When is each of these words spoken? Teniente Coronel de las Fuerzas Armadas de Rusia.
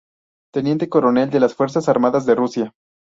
Teniente 0.51 0.89
Coronel 0.89 1.29
de 1.29 1.39
las 1.39 1.53
Fuerzas 1.53 1.87
Armadas 1.87 2.25
de 2.25 2.33
Rusia. 2.33 2.73